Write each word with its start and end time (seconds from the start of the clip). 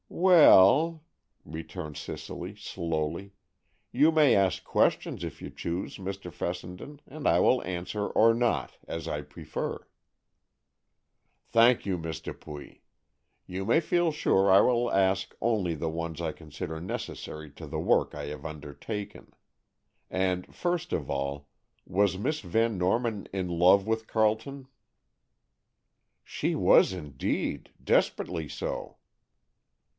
"Well," 0.09 1.03
returned 1.45 1.95
Cicely 1.95 2.55
slowly, 2.55 3.33
"you 3.91 4.11
may 4.11 4.35
ask 4.35 4.63
questions, 4.63 5.23
if 5.23 5.41
you 5.43 5.49
choose, 5.51 5.97
Mr. 5.97 6.33
Fessenden, 6.33 7.01
and 7.07 7.27
I 7.27 7.39
will 7.39 7.63
answer 7.63 8.07
or 8.07 8.33
not, 8.33 8.77
as 8.87 9.07
I 9.07 9.21
prefer." 9.21 9.87
"Thank 11.49 11.85
you, 11.85 11.97
Miss 11.99 12.19
Dupuy. 12.19 12.81
You 13.45 13.63
may 13.63 13.79
feel 13.79 14.11
sure 14.11 14.49
I 14.49 14.59
will 14.61 14.91
ask 14.91 15.35
only 15.39 15.75
the 15.75 15.89
ones 15.89 16.19
I 16.19 16.31
consider 16.31 16.81
necessary 16.81 17.51
to 17.51 17.65
the 17.67 17.79
work 17.79 18.15
I 18.15 18.25
have 18.25 18.45
undertaken. 18.45 19.31
And 20.09 20.53
first 20.53 20.93
of 20.93 21.09
all, 21.09 21.47
was 21.85 22.17
Miss 22.17 22.41
Van 22.41 22.77
Norman 22.77 23.27
in 23.31 23.47
love 23.47 23.85
with 23.85 24.07
Carleton?" 24.07 24.67
"She 26.23 26.55
was 26.55 26.91
indeed, 26.91 27.69
desperately 27.83 28.49
so." 28.49 28.97